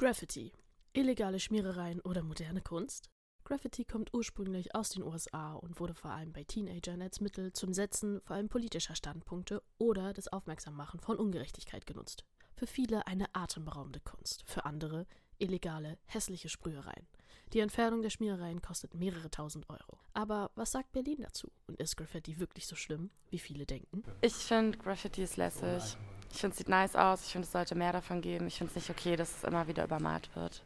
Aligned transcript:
Graffiti. 0.00 0.50
Illegale 0.94 1.38
Schmierereien 1.38 2.00
oder 2.00 2.22
moderne 2.22 2.62
Kunst? 2.62 3.10
Graffiti 3.44 3.84
kommt 3.84 4.14
ursprünglich 4.14 4.74
aus 4.74 4.88
den 4.88 5.02
USA 5.02 5.52
und 5.52 5.78
wurde 5.78 5.92
vor 5.92 6.12
allem 6.12 6.32
bei 6.32 6.42
Teenagern 6.42 7.02
als 7.02 7.20
Mittel 7.20 7.52
zum 7.52 7.74
Setzen 7.74 8.22
vor 8.22 8.36
allem 8.36 8.48
politischer 8.48 8.94
Standpunkte 8.94 9.62
oder 9.76 10.14
das 10.14 10.28
Aufmerksammachen 10.28 11.00
von 11.00 11.18
Ungerechtigkeit 11.18 11.84
genutzt. 11.84 12.24
Für 12.54 12.66
viele 12.66 13.06
eine 13.06 13.26
atemberaubende 13.34 14.00
Kunst, 14.00 14.42
für 14.46 14.64
andere 14.64 15.06
illegale, 15.38 15.98
hässliche 16.06 16.48
Sprühereien. 16.48 17.06
Die 17.52 17.60
Entfernung 17.60 18.00
der 18.00 18.08
Schmierereien 18.08 18.62
kostet 18.62 18.94
mehrere 18.94 19.30
tausend 19.30 19.68
Euro. 19.68 19.98
Aber 20.14 20.50
was 20.54 20.72
sagt 20.72 20.92
Berlin 20.92 21.18
dazu? 21.20 21.52
Und 21.66 21.78
ist 21.78 21.98
Graffiti 21.98 22.38
wirklich 22.38 22.66
so 22.66 22.74
schlimm, 22.74 23.10
wie 23.28 23.38
viele 23.38 23.66
denken? 23.66 24.02
Ich 24.22 24.32
finde, 24.32 24.78
Graffiti 24.78 25.22
ist 25.22 25.36
lässig. 25.36 25.98
Ich 26.32 26.38
finde, 26.38 26.52
es 26.52 26.58
sieht 26.58 26.68
nice 26.68 26.96
aus. 26.96 27.24
Ich 27.24 27.32
finde, 27.32 27.46
es 27.46 27.52
sollte 27.52 27.74
mehr 27.74 27.92
davon 27.92 28.20
geben. 28.20 28.46
Ich 28.46 28.56
finde 28.56 28.70
es 28.70 28.76
nicht 28.76 28.90
okay, 28.90 29.16
dass 29.16 29.38
es 29.38 29.44
immer 29.44 29.66
wieder 29.66 29.84
übermalt 29.84 30.28
wird. 30.34 30.62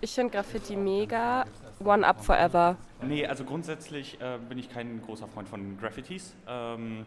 Ich 0.00 0.12
finde 0.12 0.32
Graffiti 0.32 0.76
mega. 0.76 1.44
One 1.84 2.06
up 2.06 2.24
forever. 2.24 2.76
Nee, 3.02 3.26
also 3.26 3.44
grundsätzlich 3.44 4.20
äh, 4.20 4.38
bin 4.48 4.58
ich 4.58 4.70
kein 4.70 5.02
großer 5.02 5.26
Freund 5.26 5.48
von 5.48 5.76
Graffitis. 5.78 6.36
Ähm, 6.46 7.04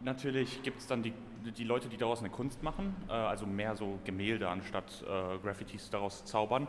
natürlich 0.00 0.62
gibt 0.62 0.80
es 0.80 0.86
dann 0.86 1.02
die, 1.02 1.12
die 1.44 1.64
Leute, 1.64 1.88
die 1.88 1.96
daraus 1.96 2.20
eine 2.20 2.30
Kunst 2.30 2.62
machen, 2.62 2.94
äh, 3.08 3.12
also 3.12 3.46
mehr 3.46 3.74
so 3.74 3.98
Gemälde 4.04 4.48
anstatt 4.48 5.02
äh, 5.02 5.38
Graffitis 5.38 5.90
daraus 5.90 6.24
zaubern. 6.24 6.68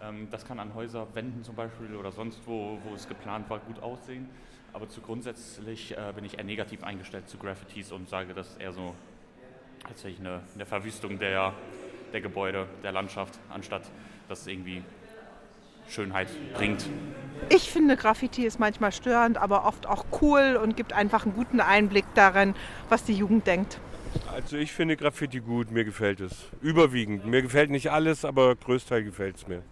Ähm, 0.00 0.28
das 0.30 0.46
kann 0.46 0.60
an 0.60 0.74
Häuserwänden 0.74 1.42
zum 1.42 1.56
Beispiel 1.56 1.96
oder 1.96 2.12
sonst 2.12 2.40
wo, 2.46 2.78
wo 2.84 2.94
es 2.94 3.08
geplant 3.08 3.50
war, 3.50 3.58
gut 3.58 3.82
aussehen. 3.82 4.28
Aber 4.72 4.88
zu 4.88 5.00
grundsätzlich 5.00 5.96
äh, 5.96 6.12
bin 6.14 6.24
ich 6.24 6.38
eher 6.38 6.44
negativ 6.44 6.84
eingestellt 6.84 7.28
zu 7.28 7.38
Graffitis 7.38 7.90
und 7.90 8.08
sage, 8.08 8.34
das 8.34 8.50
ist 8.50 8.60
eher 8.60 8.72
so 8.72 8.94
tatsächlich 9.86 10.20
eine, 10.20 10.42
eine 10.54 10.66
Verwüstung 10.66 11.18
der, 11.18 11.52
der 12.12 12.20
Gebäude, 12.20 12.66
der 12.82 12.92
Landschaft, 12.92 13.38
anstatt 13.48 13.82
dass 14.28 14.40
es 14.40 14.46
irgendwie 14.46 14.82
Schönheit 15.88 16.28
bringt. 16.54 16.88
Ich 17.48 17.70
finde, 17.70 17.96
Graffiti 17.96 18.44
ist 18.44 18.58
manchmal 18.58 18.92
störend, 18.92 19.38
aber 19.38 19.66
oft 19.66 19.86
auch 19.86 20.04
cool 20.20 20.58
und 20.60 20.76
gibt 20.76 20.92
einfach 20.92 21.24
einen 21.24 21.34
guten 21.34 21.60
Einblick 21.60 22.04
darin, 22.14 22.54
was 22.88 23.04
die 23.04 23.14
Jugend 23.14 23.46
denkt. 23.46 23.78
Also 24.32 24.56
ich 24.56 24.72
finde 24.72 24.96
Graffiti 24.96 25.40
gut, 25.40 25.70
mir 25.70 25.84
gefällt 25.84 26.20
es. 26.20 26.46
Überwiegend. 26.62 27.26
Mir 27.26 27.42
gefällt 27.42 27.70
nicht 27.70 27.90
alles, 27.90 28.24
aber 28.24 28.56
größtenteils 28.56 29.04
gefällt 29.04 29.36
es 29.36 29.46
mir. 29.46 29.62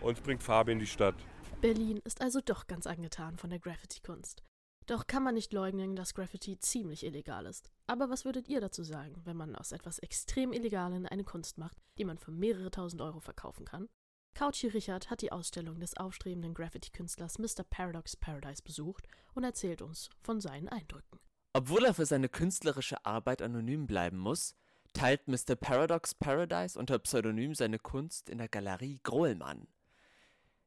Und 0.00 0.18
es 0.18 0.20
bringt 0.20 0.42
Farbe 0.42 0.72
in 0.72 0.78
die 0.78 0.86
Stadt. 0.86 1.14
Berlin 1.60 2.00
ist 2.04 2.22
also 2.22 2.40
doch 2.44 2.66
ganz 2.66 2.86
angetan 2.86 3.36
von 3.36 3.50
der 3.50 3.58
Graffiti-Kunst. 3.58 4.42
Doch 4.90 5.06
kann 5.06 5.22
man 5.22 5.36
nicht 5.36 5.52
leugnen, 5.52 5.94
dass 5.94 6.14
Graffiti 6.14 6.58
ziemlich 6.58 7.06
illegal 7.06 7.46
ist. 7.46 7.70
Aber 7.86 8.10
was 8.10 8.24
würdet 8.24 8.48
ihr 8.48 8.60
dazu 8.60 8.82
sagen, 8.82 9.22
wenn 9.24 9.36
man 9.36 9.54
aus 9.54 9.70
etwas 9.70 10.00
extrem 10.00 10.52
Illegalen 10.52 11.06
eine 11.06 11.22
Kunst 11.22 11.58
macht, 11.58 11.78
die 11.96 12.04
man 12.04 12.18
für 12.18 12.32
mehrere 12.32 12.72
tausend 12.72 13.00
Euro 13.00 13.20
verkaufen 13.20 13.64
kann? 13.64 13.88
Couchy 14.34 14.66
Richard 14.66 15.08
hat 15.08 15.22
die 15.22 15.30
Ausstellung 15.30 15.78
des 15.78 15.96
aufstrebenden 15.96 16.54
Graffiti-Künstlers 16.54 17.38
Mr. 17.38 17.62
Paradox 17.62 18.16
Paradise 18.16 18.62
besucht 18.64 19.06
und 19.32 19.44
erzählt 19.44 19.80
uns 19.80 20.10
von 20.22 20.40
seinen 20.40 20.68
Eindrücken. 20.68 21.20
Obwohl 21.52 21.84
er 21.84 21.94
für 21.94 22.06
seine 22.06 22.28
künstlerische 22.28 23.06
Arbeit 23.06 23.42
anonym 23.42 23.86
bleiben 23.86 24.18
muss, 24.18 24.56
teilt 24.92 25.28
Mr. 25.28 25.54
Paradox 25.54 26.16
Paradise 26.16 26.76
unter 26.76 26.98
Pseudonym 26.98 27.54
seine 27.54 27.78
Kunst 27.78 28.28
in 28.28 28.38
der 28.38 28.48
Galerie 28.48 28.98
Grohlmann. 29.04 29.68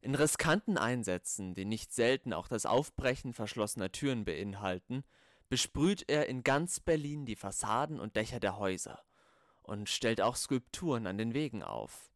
In 0.03 0.15
riskanten 0.15 0.77
Einsätzen, 0.77 1.55
die 1.55 1.63
nicht 1.63 1.93
selten 1.93 2.33
auch 2.33 2.49
das 2.49 2.65
Aufbrechen 2.65 3.31
verschlossener 3.31 3.89
Türen 3.89 4.25
beinhalten, 4.25 5.05
besprüht 5.47 6.03
er 6.09 6.27
in 6.27 6.43
ganz 6.43 6.81
Berlin 6.81 7.25
die 7.25 7.37
Fassaden 7.37 8.01
und 8.01 8.17
Dächer 8.17 8.41
der 8.41 8.57
Häuser 8.57 9.01
und 9.61 9.87
stellt 9.87 10.19
auch 10.19 10.35
Skulpturen 10.35 11.07
an 11.07 11.17
den 11.17 11.33
Wegen 11.33 11.63
auf. 11.63 12.11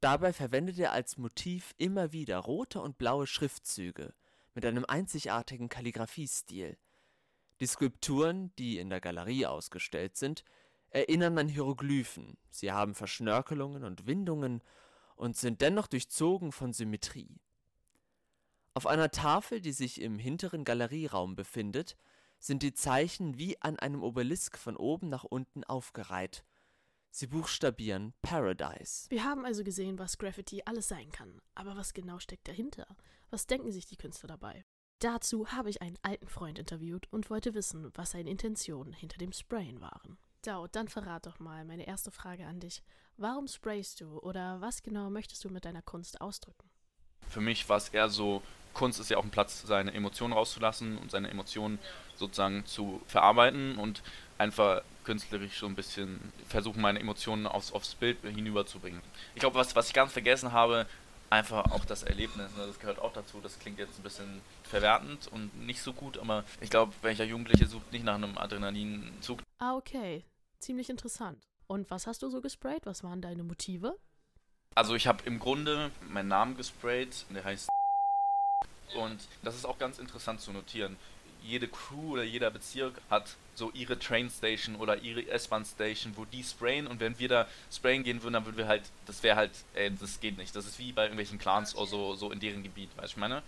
Dabei 0.00 0.32
verwendet 0.32 0.78
er 0.78 0.92
als 0.92 1.18
Motiv 1.18 1.74
immer 1.76 2.12
wieder 2.12 2.38
rote 2.38 2.80
und 2.80 2.96
blaue 2.96 3.26
Schriftzüge 3.26 4.14
mit 4.54 4.64
einem 4.64 4.86
einzigartigen 4.86 5.68
Kalligraphiestil. 5.68 6.78
Die 7.60 7.66
Skulpturen, 7.66 8.50
die 8.56 8.78
in 8.78 8.88
der 8.88 9.02
Galerie 9.02 9.44
ausgestellt 9.44 10.16
sind, 10.16 10.42
erinnern 10.88 11.36
an 11.36 11.48
Hieroglyphen, 11.48 12.38
sie 12.48 12.72
haben 12.72 12.94
Verschnörkelungen 12.94 13.84
und 13.84 14.06
Windungen 14.06 14.62
und 15.18 15.36
sind 15.36 15.60
dennoch 15.60 15.86
durchzogen 15.86 16.52
von 16.52 16.72
Symmetrie. 16.72 17.40
Auf 18.74 18.86
einer 18.86 19.10
Tafel, 19.10 19.60
die 19.60 19.72
sich 19.72 20.00
im 20.00 20.18
hinteren 20.18 20.64
Galerieraum 20.64 21.34
befindet, 21.34 21.96
sind 22.38 22.62
die 22.62 22.72
Zeichen 22.72 23.36
wie 23.36 23.60
an 23.60 23.78
einem 23.78 24.02
Obelisk 24.02 24.56
von 24.56 24.76
oben 24.76 25.08
nach 25.08 25.24
unten 25.24 25.64
aufgereiht. 25.64 26.44
Sie 27.10 27.26
buchstabieren 27.26 28.14
Paradise. 28.22 29.10
Wir 29.10 29.24
haben 29.24 29.44
also 29.44 29.64
gesehen, 29.64 29.98
was 29.98 30.18
Graffiti 30.18 30.62
alles 30.64 30.88
sein 30.88 31.10
kann. 31.10 31.40
Aber 31.54 31.76
was 31.76 31.94
genau 31.94 32.20
steckt 32.20 32.46
dahinter? 32.46 32.86
Was 33.30 33.46
denken 33.46 33.72
sich 33.72 33.86
die 33.86 33.96
Künstler 33.96 34.28
dabei? 34.28 34.64
Dazu 35.00 35.48
habe 35.48 35.70
ich 35.70 35.82
einen 35.82 35.98
alten 36.02 36.28
Freund 36.28 36.58
interviewt 36.58 37.08
und 37.12 37.30
wollte 37.30 37.54
wissen, 37.54 37.90
was 37.94 38.12
seine 38.12 38.30
Intentionen 38.30 38.92
hinter 38.92 39.18
dem 39.18 39.32
Sprayen 39.32 39.80
waren. 39.80 40.18
Dao, 40.48 40.66
dann 40.66 40.88
verrat 40.88 41.26
doch 41.26 41.38
mal 41.40 41.66
meine 41.66 41.86
erste 41.86 42.10
Frage 42.10 42.46
an 42.46 42.58
dich. 42.58 42.82
Warum 43.18 43.46
sprayst 43.46 44.00
du 44.00 44.18
oder 44.20 44.62
was 44.62 44.82
genau 44.82 45.10
möchtest 45.10 45.44
du 45.44 45.50
mit 45.50 45.66
deiner 45.66 45.82
Kunst 45.82 46.22
ausdrücken? 46.22 46.70
Für 47.28 47.42
mich 47.42 47.68
war 47.68 47.76
es 47.76 47.90
eher 47.90 48.08
so, 48.08 48.42
Kunst 48.72 48.98
ist 48.98 49.10
ja 49.10 49.18
auch 49.18 49.24
ein 49.24 49.30
Platz, 49.30 49.62
seine 49.66 49.92
Emotionen 49.92 50.32
rauszulassen 50.32 50.96
und 50.96 51.10
seine 51.10 51.28
Emotionen 51.28 51.78
sozusagen 52.16 52.64
zu 52.64 53.02
verarbeiten 53.06 53.76
und 53.76 54.02
einfach 54.38 54.80
künstlerisch 55.04 55.58
so 55.58 55.66
ein 55.66 55.74
bisschen 55.74 56.32
versuchen, 56.48 56.80
meine 56.80 56.98
Emotionen 56.98 57.46
aufs, 57.46 57.70
aufs 57.70 57.94
Bild 57.94 58.16
hinüberzubringen. 58.22 59.02
Ich 59.34 59.40
glaube, 59.40 59.56
was, 59.56 59.76
was 59.76 59.88
ich 59.88 59.94
ganz 59.94 60.12
vergessen 60.12 60.52
habe, 60.52 60.86
einfach 61.28 61.70
auch 61.72 61.84
das 61.84 62.04
Erlebnis, 62.04 62.56
ne, 62.56 62.66
das 62.66 62.78
gehört 62.78 63.00
auch 63.00 63.12
dazu. 63.12 63.40
Das 63.42 63.58
klingt 63.58 63.78
jetzt 63.78 63.98
ein 63.98 64.02
bisschen 64.02 64.40
verwertend 64.62 65.28
und 65.28 65.66
nicht 65.66 65.82
so 65.82 65.92
gut, 65.92 66.16
aber 66.16 66.44
ich 66.62 66.70
glaube, 66.70 66.94
welcher 67.02 67.24
Jugendliche 67.24 67.66
sucht 67.66 67.92
nicht 67.92 68.04
nach 68.06 68.14
einem 68.14 68.38
Adrenalinzug. 68.38 69.42
Ah, 69.58 69.76
okay. 69.76 70.24
Ziemlich 70.60 70.90
interessant. 70.90 71.46
Und 71.66 71.90
was 71.90 72.06
hast 72.06 72.22
du 72.22 72.30
so 72.30 72.40
gesprayt? 72.40 72.86
Was 72.86 73.04
waren 73.04 73.20
deine 73.20 73.44
Motive? 73.44 73.96
Also 74.74 74.94
ich 74.94 75.06
habe 75.06 75.24
im 75.24 75.38
Grunde 75.38 75.90
meinen 76.08 76.28
Namen 76.28 76.56
gesprayt, 76.56 77.26
der 77.30 77.44
heißt 77.44 77.68
und 78.96 79.20
das 79.42 79.54
ist 79.54 79.64
auch 79.64 79.78
ganz 79.78 79.98
interessant 79.98 80.40
zu 80.40 80.52
notieren. 80.52 80.96
Jede 81.42 81.68
Crew 81.68 82.12
oder 82.12 82.24
jeder 82.24 82.50
Bezirk 82.50 83.00
hat 83.10 83.36
so 83.54 83.70
ihre 83.72 83.98
Trainstation 83.98 84.76
oder 84.76 85.02
ihre 85.02 85.28
S-Bahn-Station, 85.28 86.16
wo 86.16 86.24
die 86.24 86.42
sprayen 86.42 86.86
und 86.86 87.00
wenn 87.00 87.18
wir 87.18 87.28
da 87.28 87.48
sprayen 87.70 88.02
gehen 88.02 88.22
würden, 88.22 88.34
dann 88.34 88.46
würden 88.46 88.56
wir 88.56 88.66
halt, 88.66 88.82
das 89.06 89.22
wäre 89.22 89.36
halt, 89.36 89.52
ey, 89.74 89.94
das 89.94 90.20
geht 90.20 90.36
nicht. 90.38 90.54
Das 90.56 90.66
ist 90.66 90.78
wie 90.78 90.92
bei 90.92 91.02
irgendwelchen 91.02 91.38
Clans 91.38 91.76
oder 91.76 91.86
so, 91.86 92.14
so 92.14 92.32
in 92.32 92.40
deren 92.40 92.62
Gebiet, 92.62 92.90
weißt 92.96 93.08
du, 93.08 93.10
ich 93.12 93.16
meine? 93.16 93.42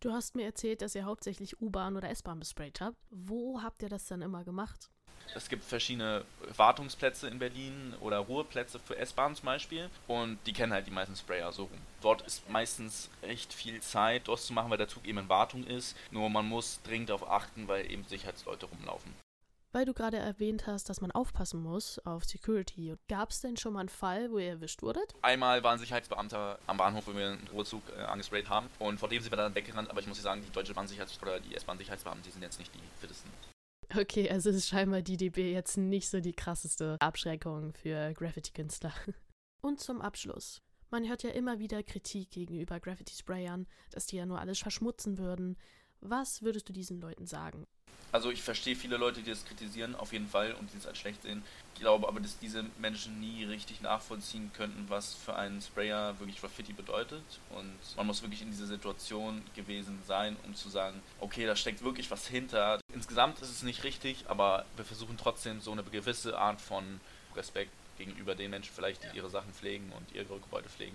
Du 0.00 0.12
hast 0.12 0.36
mir 0.36 0.44
erzählt, 0.44 0.82
dass 0.82 0.94
ihr 0.94 1.04
hauptsächlich 1.04 1.60
U-Bahn 1.60 1.96
oder 1.96 2.10
S-Bahn 2.10 2.38
besprayt 2.38 2.80
habt. 2.80 2.96
Wo 3.10 3.62
habt 3.62 3.82
ihr 3.82 3.88
das 3.88 4.06
dann 4.06 4.20
immer 4.20 4.44
gemacht? 4.44 4.90
Es 5.34 5.48
gibt 5.48 5.64
verschiedene 5.64 6.24
Wartungsplätze 6.56 7.28
in 7.28 7.38
Berlin 7.38 7.94
oder 8.00 8.18
Ruheplätze 8.18 8.78
für 8.78 8.96
S-Bahn 8.96 9.34
zum 9.34 9.46
Beispiel 9.46 9.90
und 10.06 10.38
die 10.46 10.52
kennen 10.52 10.72
halt 10.72 10.86
die 10.86 10.92
meisten 10.92 11.16
Sprayer 11.16 11.52
so 11.52 11.64
rum. 11.64 11.78
Dort 12.00 12.22
ist 12.22 12.48
meistens 12.48 13.10
echt 13.22 13.52
viel 13.52 13.80
Zeit, 13.80 14.28
das 14.28 14.46
zu 14.46 14.52
machen, 14.52 14.70
weil 14.70 14.78
der 14.78 14.88
Zug 14.88 15.04
eben 15.04 15.18
in 15.18 15.28
Wartung 15.28 15.64
ist. 15.64 15.96
Nur 16.10 16.30
man 16.30 16.46
muss 16.46 16.80
dringend 16.82 17.08
darauf 17.08 17.28
achten, 17.28 17.66
weil 17.66 17.90
eben 17.90 18.04
Sicherheitsleute 18.04 18.66
rumlaufen. 18.66 19.12
Weil 19.76 19.84
du 19.84 19.92
gerade 19.92 20.16
erwähnt 20.16 20.66
hast, 20.66 20.88
dass 20.88 21.02
man 21.02 21.10
aufpassen 21.10 21.60
muss 21.60 21.98
auf 22.06 22.24
Security, 22.24 22.94
gab 23.08 23.28
es 23.28 23.42
denn 23.42 23.58
schon 23.58 23.74
mal 23.74 23.80
einen 23.80 23.90
Fall, 23.90 24.30
wo 24.30 24.38
ihr 24.38 24.48
erwischt 24.48 24.80
wurdet? 24.80 25.12
Einmal 25.20 25.62
war 25.62 25.74
ein 25.74 25.78
Sicherheitsbeamter 25.78 26.58
am 26.66 26.78
Bahnhof, 26.78 27.06
wo 27.06 27.14
wir 27.14 27.32
einen 27.32 27.46
Ruhezug 27.52 27.82
äh, 27.94 28.00
angesprayt 28.00 28.48
haben 28.48 28.70
und 28.78 28.98
vor 28.98 29.10
dem 29.10 29.20
sind 29.20 29.30
wir 29.30 29.36
dann 29.36 29.54
weggerannt, 29.54 29.90
aber 29.90 30.00
ich 30.00 30.06
muss 30.06 30.22
sagen, 30.22 30.40
die 30.40 30.50
deutsche 30.50 30.72
Bahnsicherheits- 30.72 31.20
oder 31.20 31.40
die 31.40 31.54
S-Bahn-Sicherheitsbeamten, 31.54 32.22
die 32.24 32.30
sind 32.30 32.40
jetzt 32.40 32.58
nicht 32.58 32.74
die 32.74 32.80
fittesten. 32.98 33.30
Okay, 33.94 34.30
also 34.30 34.48
ist 34.48 34.66
scheinbar 34.66 35.02
die 35.02 35.18
DB 35.18 35.52
jetzt 35.52 35.76
nicht 35.76 36.08
so 36.08 36.20
die 36.20 36.32
krasseste 36.32 36.96
Abschreckung 36.98 37.74
für 37.74 38.14
Graffiti-Künstler. 38.14 38.94
Und 39.60 39.78
zum 39.78 40.00
Abschluss. 40.00 40.62
Man 40.88 41.06
hört 41.06 41.22
ja 41.22 41.28
immer 41.32 41.58
wieder 41.58 41.82
Kritik 41.82 42.30
gegenüber 42.30 42.80
Graffiti-Sprayern, 42.80 43.66
dass 43.90 44.06
die 44.06 44.16
ja 44.16 44.24
nur 44.24 44.40
alles 44.40 44.58
verschmutzen 44.58 45.18
würden. 45.18 45.58
Was 46.00 46.40
würdest 46.40 46.66
du 46.66 46.72
diesen 46.72 46.98
Leuten 46.98 47.26
sagen? 47.26 47.66
Also 48.12 48.30
ich 48.30 48.42
verstehe 48.42 48.76
viele 48.76 48.96
Leute, 48.96 49.22
die 49.22 49.30
das 49.30 49.44
kritisieren, 49.44 49.94
auf 49.94 50.12
jeden 50.12 50.28
Fall, 50.28 50.52
und 50.54 50.72
die 50.72 50.78
es 50.78 50.86
als 50.86 50.98
schlecht 50.98 51.22
sehen. 51.22 51.42
Ich 51.74 51.80
glaube 51.80 52.08
aber, 52.08 52.20
dass 52.20 52.38
diese 52.38 52.64
Menschen 52.78 53.20
nie 53.20 53.44
richtig 53.44 53.80
nachvollziehen 53.80 54.50
könnten, 54.54 54.86
was 54.88 55.14
für 55.14 55.36
einen 55.36 55.60
Sprayer 55.60 56.18
wirklich 56.18 56.40
Graffiti 56.40 56.72
bedeutet. 56.72 57.24
Und 57.50 57.76
man 57.96 58.06
muss 58.06 58.22
wirklich 58.22 58.42
in 58.42 58.50
dieser 58.50 58.66
Situation 58.66 59.42
gewesen 59.54 59.98
sein, 60.06 60.36
um 60.44 60.54
zu 60.54 60.68
sagen, 60.70 61.02
okay, 61.20 61.46
da 61.46 61.56
steckt 61.56 61.82
wirklich 61.82 62.10
was 62.10 62.26
hinter. 62.26 62.80
Insgesamt 62.94 63.40
ist 63.40 63.50
es 63.50 63.62
nicht 63.62 63.84
richtig, 63.84 64.24
aber 64.28 64.64
wir 64.76 64.84
versuchen 64.84 65.18
trotzdem 65.18 65.60
so 65.60 65.72
eine 65.72 65.82
gewisse 65.82 66.38
Art 66.38 66.60
von 66.60 67.00
Respekt 67.34 67.72
gegenüber 67.98 68.34
den 68.34 68.50
Menschen 68.50 68.72
vielleicht, 68.74 69.02
die 69.04 69.16
ihre 69.16 69.30
Sachen 69.30 69.52
pflegen 69.52 69.92
und 69.92 70.12
ihre 70.14 70.38
Gebäude 70.38 70.68
pflegen. 70.68 70.94